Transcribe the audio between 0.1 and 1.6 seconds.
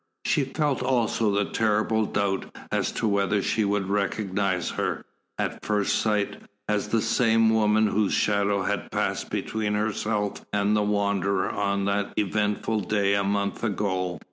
She felt also a